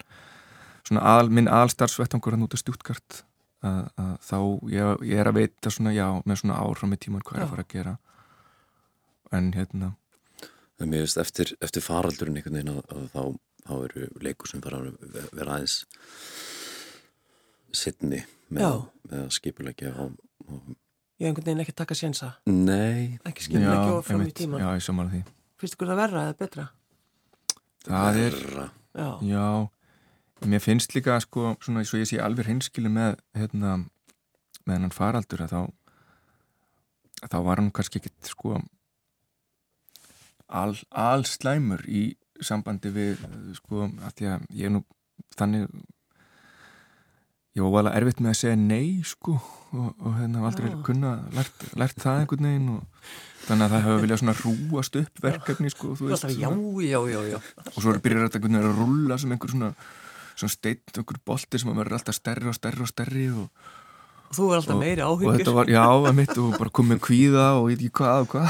[0.89, 3.23] svona aðal, minn aðal starfsvettangur hann út af stjútkart
[3.67, 4.39] að, að þá
[4.75, 7.43] ég, ég er að veita svona, já, með svona ár frá með tíman hvað er
[7.43, 7.47] Já.
[7.49, 7.95] að fara að gera.
[9.39, 9.91] En hérna.
[10.79, 13.23] En mér veist eftir, eftir faraldurinn einhvern veginn að, að þá,
[13.67, 15.81] þá eru leikur sem fara að ve- vera aðeins
[17.75, 20.53] sittni með, með að skipulegja á, á
[21.19, 24.63] Ég hef einhvern veginn ekki taka sjensa, Nei, ekki skipuleggi og fram í tíman.
[24.63, 25.23] já, ég samála því.
[25.59, 26.67] Finnst ykkur það verra eða betra?
[27.89, 28.67] það er, verra.
[28.95, 29.47] Já, já
[30.47, 33.79] mér finnst líka sko, svona svo ég sé alveg hinskilu með hérna,
[34.65, 35.61] með hennan faraldur að þá
[37.25, 38.57] að þá var hann kannski ekkit sko
[40.49, 42.09] al, alslæmur í
[42.45, 43.23] sambandi við
[43.59, 44.85] sko, að því að ég er nú
[45.39, 45.67] þannig
[47.59, 50.77] ég var alveg erfitt með að segja nei sko og, og hérna aldrei Já.
[50.87, 53.09] kunna lært, lært það einhvern veginn og
[53.49, 56.51] þannig að það hefur viljað svona rúast upp verkefni sko, þú veist, já,
[56.85, 57.39] já, já, já.
[57.75, 59.73] og svo byrjar þetta að rulla sem einhver svona,
[60.39, 63.49] svona steinn, einhver bolti sem verður alltaf stærri og stærri og stærri og,
[64.29, 65.53] Og þú er alltaf meiri áhyggjur.
[65.57, 68.49] var, já, að mitt og bara komið kvíða og ég veit ekki hvað og hvað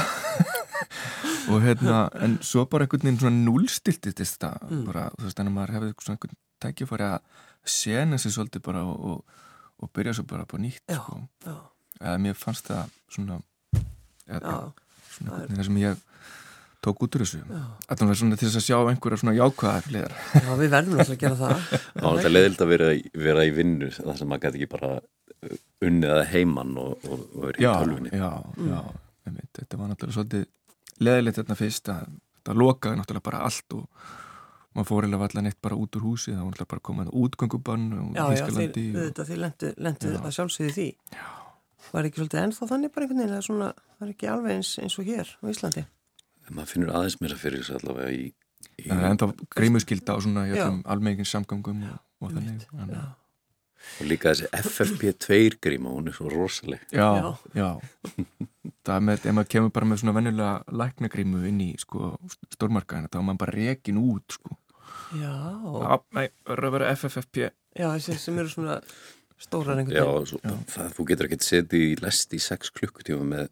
[1.53, 4.83] og hérna, en svo bara einhvern veginn svona núlstiltist þetta Mm.
[4.85, 7.19] bara, þú veist, en að maður hefði svona einhvern tækifæri að
[7.65, 9.39] sena sig svolítið bara og, og,
[9.79, 11.21] og byrja svo bara på nýtt Já, sko.
[11.47, 11.55] já,
[12.01, 13.39] eða mér fannst það svona
[14.27, 14.53] eða,
[15.09, 15.97] svona það er- einhvern veginn það sem ég
[16.85, 20.51] tók út úr þessu var svona til þess að sjá einhverja svona jákvæðar hliðar Já,
[20.61, 21.65] við verðum alltaf að gera það.
[21.99, 24.69] Það var þetta leðild að vera, í- vera í vinnu þar sem maður gæti ekki
[24.77, 25.57] bara uh,
[25.89, 28.13] unnið að heiman og, og, og verið í tölvunni.
[28.15, 28.31] já,
[28.69, 28.79] já,
[29.27, 30.47] einmitt, þetta var náttúrulega svolítið
[31.09, 32.07] leðilegt þetta fyrst að
[32.39, 34.07] þetta lokaði náttúrulega bara allt og
[34.77, 37.85] maður fór eða allan eitt bara út úr húsi það var náttúrulega bara komað útgöngubann
[37.99, 38.47] og Já, já,
[39.27, 40.87] þið lendu, að sjálfsögðu því.
[41.15, 41.27] Já.
[41.89, 44.57] Var ekki svolítið ennþá þannig bara einhvern veginn, það er svona, það er ekki alveg
[44.59, 45.83] eins, eins og hér á Íslandi.
[46.49, 48.27] En maður finnur aðeins meira fyrir þessu allavega í,
[48.81, 50.65] í það er enda grímuskylda og svona Já.
[50.89, 53.15] almegin samgangum og, og þannig Já, að-
[54.01, 56.81] og líka þessi FFP2 gríma, hún er svo rosaleg.
[56.91, 57.29] Já, Já.
[57.55, 57.69] já,
[58.83, 62.09] það er með, ef maður kemur bara með svona venjulega læknagrímu inn í sko
[62.57, 64.57] stórmarkaðina, þá er maður bara rekin út sko.
[65.15, 65.31] já,
[65.79, 68.75] Já, nei, verður að vera FFFP já, þessi sem eru svona
[69.39, 70.41] stórar einhvern Já, svo,
[70.75, 73.47] það, þú getur ekkert setið í lest í 6 klukkutíma með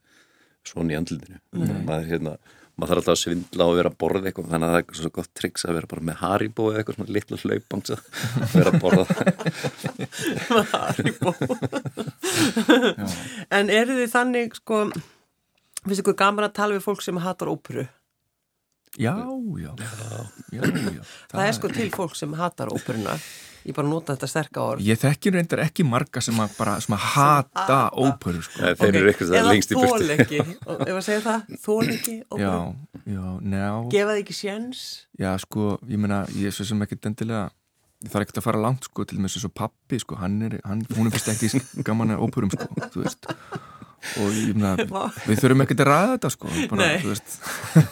[0.67, 1.39] svona í andlutinu.
[1.87, 2.35] Maður, hérna,
[2.77, 5.11] maður þarf alltaf að svindla og vera að borða eitthvað, þannig að það er svo
[5.17, 7.95] gott triks að vera bara með Haribo eða eitthvað svona litla hlaupangsa
[8.43, 9.27] að vera að borða það.
[10.73, 11.29] Haribo.
[13.57, 14.75] en eru þið þannig, sko,
[15.83, 17.87] finnst ykkur gaman að tala við fólk sem hatar óperu?
[18.97, 19.13] Já,
[19.61, 19.89] já, já,
[20.57, 21.01] já.
[21.29, 23.13] Það, er sko til fólk sem hatar óperuna.
[23.67, 24.83] Ég bara nota þetta sterka orð.
[24.87, 28.61] Ég þekki reyndar ekki marga sem að bara sem að hata óperu sko.
[28.63, 29.89] Nei, Þeir eru eitthvað það lengst í burtu.
[29.89, 30.39] Eða þólegi,
[30.87, 32.73] ef að segja það, þólegi Já, óperu.
[33.17, 34.83] já, njá Gefa það ekki sjens?
[35.19, 37.43] Já, sko, ég meina, ég er svo sem ekkert endilega
[38.05, 40.83] ég þarf ekkert að fara langt, sko, til með svo pappi, sko, hann er, hann,
[40.95, 43.27] hún er fyrst ekki gaman að óperum, sko, þú veist
[44.21, 44.71] og ég meina,
[45.27, 46.99] við þurfum ekkert að ræða þetta, sko bara, Nei.
[47.01, 47.29] þú veist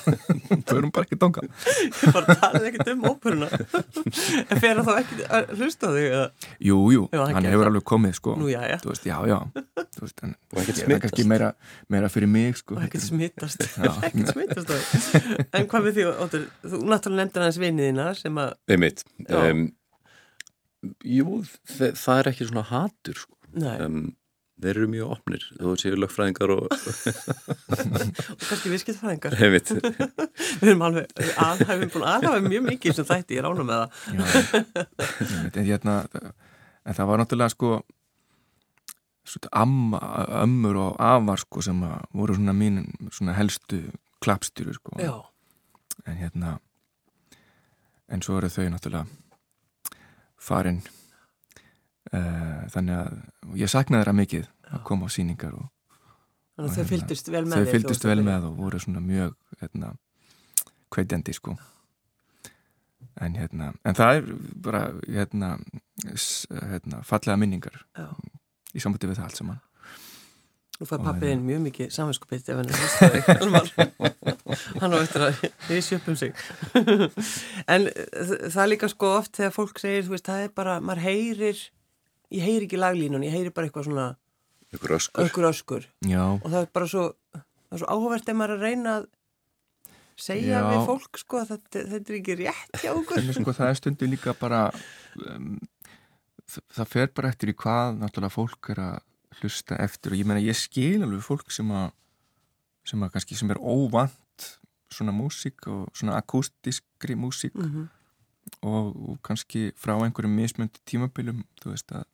[0.69, 1.43] þau erum bara ekki danga
[2.05, 3.49] Ég bara talaði ekkert um óperuna.
[3.51, 6.07] en fer það þá ekki að hlusta þig?
[6.15, 6.27] Eða?
[6.69, 8.77] Jú, jú, Já, hann hefur alveg komið, sko Nú, já, já.
[8.85, 9.37] þú veist, já, já
[9.97, 11.49] þú veist, en Og ekkert ég- það er kannski meira,
[11.91, 13.65] meira fyrir mig, sko Og ekkert smittast.
[13.75, 14.71] Ekkert smittast.
[15.57, 19.03] En hvað með því, Óttur, þú náttúrulega nefndir hans vinniðina sem að, Einmitt.
[19.25, 19.41] Já.
[19.51, 19.65] Um,
[21.07, 21.39] jú,
[21.75, 23.35] þa það er ekki svona hatur, sko.
[23.55, 23.99] nei, Um,
[24.61, 29.35] þeir eru mjög opnir, þú séu lögfræðingar og og kannski viðskiptfræðingar.
[30.61, 31.11] Við erum alveg,
[31.43, 33.89] alhæfum búin aðhafa mjög mikið sem þætti, ég rána með það.
[35.51, 35.97] En, hérna,
[36.85, 37.75] en það var náttúrulega sko
[39.51, 39.99] amma,
[40.41, 43.81] ömmur og afar sko sem að voru svona mín svona helstu
[44.23, 45.15] klappstýru sko Já,
[46.05, 46.57] en hérna
[48.07, 49.05] en svo eru þau náttúrulega
[50.37, 50.83] farin
[52.11, 55.69] þannig að ég saknaði þeirra mikið að koma á síningar og,
[56.55, 59.33] Þannig að þau hérna, fylgdust vel með þau fylgdust vel með og voru svona mjög
[59.59, 59.89] hérna,
[60.95, 61.55] kveitjandi sko.
[63.19, 64.29] En hérna en það er
[64.63, 65.49] bara hérna,
[66.71, 68.07] hérna fallega minningar Já.
[68.75, 69.59] í sambandi við það allt saman.
[70.75, 73.19] Nú fær pappiðinn mjög mikið samvinskupið ef hann er hlustaði,
[74.81, 76.33] hann á eftir að reysi upp um sig.
[77.75, 80.73] en þ- það er líka sko oft þegar fólk segir, þú veist, það er bara,
[80.83, 81.61] maður heyrir,
[82.35, 84.07] ég heyri ekki laglínun, ég heyri bara eitthvað svona
[84.75, 85.85] ykkur öskur öskur öskur.
[86.07, 88.95] Já, Og það er bara svo, það er svo áhugavert ef maður er að reyna
[88.99, 89.07] að
[90.25, 90.67] segja Já.
[90.71, 93.19] við fólk, sko, að þetta, þetta er ekki rétt hjá okkur.
[93.19, 94.61] en sko það er stundu líka bara
[95.25, 95.57] um,
[96.47, 100.29] það, það fer bara eftir í hvað náttúrulega fólk er að hlusta eftir og ég
[100.29, 101.89] meina ég skil alveg fólk sem að
[102.87, 104.47] sem að kannski sem er óvant
[104.93, 107.89] svona músík og svona akústiskri músík Mm
[108.61, 112.05] og, og kannski frá einhverjum mismöndi tímabilum þú veist að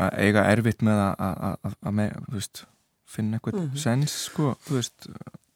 [0.00, 2.64] að eiga erfitt með að, að, að, að með, þú veist,
[3.10, 3.76] finna eitthvað Mhm.
[3.82, 5.08] sens sko, þú veist.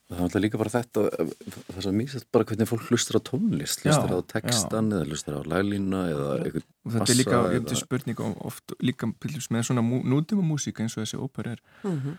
[0.05, 3.21] Það er alltaf líka bara þetta það er svo mýsast bara hvernig fólk hlustar á
[3.25, 3.81] tónlist.
[3.87, 7.31] Hlustar Já, á textan eða hlustar á laglína eða eitthvað og þetta er Passa líka,
[7.31, 11.19] ég eða- hefði spurning og oft líka til með svona nútíma músík eins og þessi
[11.25, 11.61] óper er.
[11.83, 12.17] -hmm.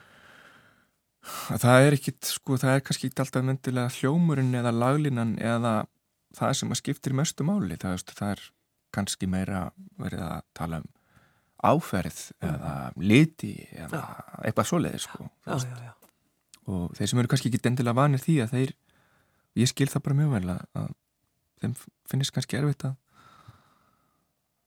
[1.53, 5.85] að það er ekkit, sko, það er kannski ekki alltaf myndilega hljómurinn eða laglínan eða
[6.37, 8.43] það sem að skiptir mestu máli, það, það er
[8.95, 10.89] kannski meira verið að tala um
[11.63, 14.01] áferð eða liti eða
[14.43, 14.67] eitthvað
[14.99, 15.67] sko, Já, veist.
[15.67, 15.93] já, já.
[16.67, 18.73] og þeir sem eru kannski ekki endilega vanir því að þeir,
[19.55, 20.93] ég skil það bara mjög vel að,
[21.61, 21.75] þeim
[22.11, 22.95] finnist kannski erfitt að,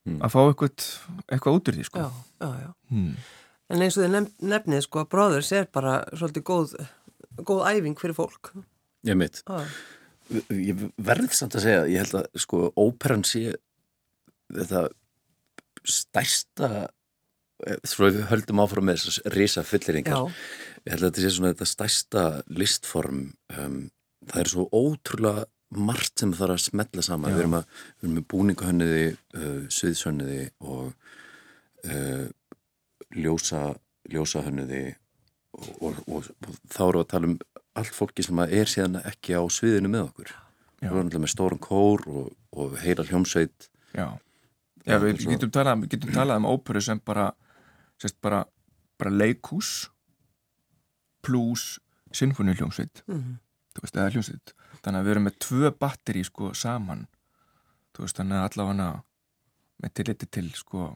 [0.09, 0.22] Mm.
[0.24, 0.85] að fá eitthvað,
[1.29, 2.01] eitthvað út úr því sko.
[2.01, 2.09] Já,
[2.40, 2.68] já, já.
[2.88, 3.16] Hmm.
[3.68, 6.72] En eins og þið nefn, nefnið, sko, að bróðurs er bara svolítið góð,
[7.44, 8.53] góð æfing fyrir fólk.
[9.05, 9.42] ég mitt
[10.48, 13.55] ég verð samt að segja, ég held að sko óperan sé
[14.53, 14.87] þetta
[15.85, 16.88] stærsta
[17.83, 21.71] svo við höldum áfram með þessar risa fulleringar ég held að þetta sé svona þetta
[21.73, 23.23] stærsta listform
[23.59, 23.79] um,
[24.29, 27.35] það er svo ótrúlega margt sem þarf að smetla saman.
[27.35, 30.87] Við erum, að, við erum með búningahönniði uh, sviðsönniði og
[31.93, 32.25] uh,
[33.17, 33.62] ljósa
[34.09, 34.83] ljósahönniði
[35.59, 37.38] og, og, og, og þá erum við að tala um
[37.79, 40.33] allt fólki sem er síðan ekki á sviðinu með okkur.
[40.79, 43.69] Við erum alltaf með stóran kór og, og heila hljómsveit.
[43.93, 44.09] Já,
[44.88, 47.27] Já við svo- getum talað, við getum talað um óperu sem bara,
[48.01, 48.44] sérst bara,
[48.98, 49.72] bara leikhús
[51.22, 51.77] pluss
[52.16, 53.37] sinfoniljómsveit, mm
[53.79, 54.53] þú veist, eða hljómsveit.
[54.83, 57.05] Þannig að við erum með tvö batteri sko saman,
[57.94, 58.87] þú veist, þannig að allavega
[59.85, 60.88] með tilliti til sko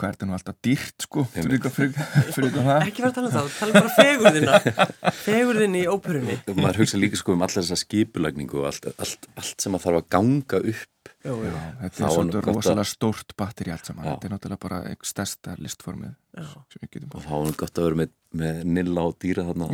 [0.00, 3.10] hvað er þetta nú alltaf dýrt sko fyrir ykkur fyrir, fyrir ykkur það ekki vera
[3.10, 4.60] að tala um það, tala bara fegurðina,
[5.26, 6.36] fegurðin í óperunni.
[6.48, 9.84] og maður hugsa líka sko um allar þessa skipulagningu og allt, allt, allt sem að
[9.84, 11.52] þarf að ganga upp Jú, Já,
[11.82, 14.12] þetta Þá er svolítið gott að- rosalega stórt batteri allt saman, Já.
[14.14, 16.46] þetta er náttúrulega bara einhver stærsta listformið já.
[16.72, 19.44] sem við getum og þá er nú gott að vera með, með nilla og dýra
[19.50, 19.68] þarna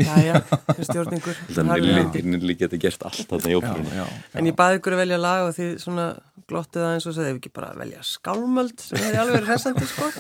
[1.76, 4.06] nilli, nilli geti gert allt þarna í Já, óperunni já,
[4.40, 6.06] En ég baði ykkur að velja lag og þið svona
[6.50, 10.10] glottið aðeins og sagði, ef ekki bara velja skálmöld sem hefði alveg verið hressandi, sko.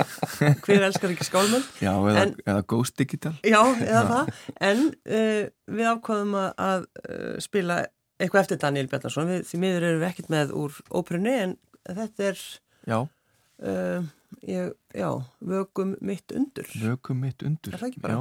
[0.66, 1.68] Hver elskar ekki skálmöld?
[1.82, 4.32] Já, eða, En- eða Ghost Digital Já, eða það.
[4.70, 5.44] En uh,
[5.76, 7.78] við ákvaðum að, að uh, spila
[8.18, 9.30] eitthvað eftir Daniel Bjarnarsson.
[9.30, 12.44] Við, því miður erum við ekkert með úr óperunni, en þetta er,
[12.86, 14.06] Já, uh,
[14.46, 16.70] ég, já, vögum mitt undur.
[16.82, 17.76] vökum mitt undur?
[17.76, 18.20] Já,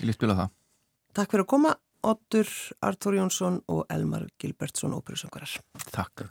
[0.00, 0.54] ég líst spila það
[1.16, 2.50] Takk fyrir að koma, Ottur
[2.84, 5.56] Artur Jónsson og Elmar Gilbertsson, óperusöngurar.
[5.90, 6.28] Takk